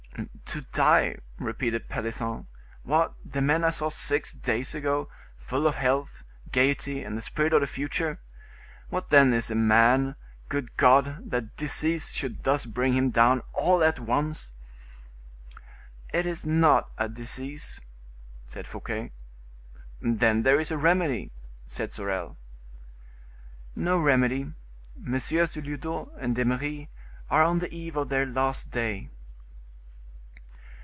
[0.47, 2.45] "To die!" repeated Pelisson;
[2.83, 7.53] "what, the men I saw six days ago, full of health, gayety, and the spirit
[7.53, 8.19] of the future!
[8.89, 10.15] What then is man,
[10.49, 11.21] good God!
[11.31, 14.51] that disease should thus bring him down all at once!"
[16.13, 17.79] "It is not a disease,"
[18.45, 19.13] said Fouquet.
[20.01, 21.31] "Then there is a remedy,"
[21.65, 22.37] said Sorel.
[23.73, 24.51] "No remedy.
[24.97, 26.89] Messieurs de Lyodot and D'Eymeris
[27.29, 29.09] are on the eve of their last day."